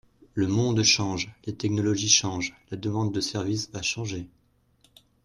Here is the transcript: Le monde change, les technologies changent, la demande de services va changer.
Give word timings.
Le 0.33 0.47
monde 0.47 0.81
change, 0.81 1.31
les 1.45 1.53
technologies 1.53 2.09
changent, 2.09 2.55
la 2.71 2.77
demande 2.77 3.13
de 3.13 3.21
services 3.21 3.69
va 3.69 3.83
changer. 3.83 4.27